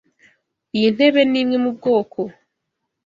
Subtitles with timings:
[0.77, 2.19] Iyi ntebe nimwe mubwoko.